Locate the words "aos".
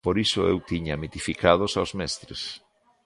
1.75-1.91